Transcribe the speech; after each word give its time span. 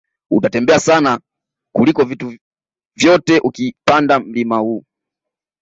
Utatembea 0.31 0.79
sana 0.79 1.21
kliko 1.75 2.03
vitu 2.03 2.37
vyote 2.97 3.39
ukipanda 3.39 4.19
mlima 4.19 4.57
huu 4.57 4.83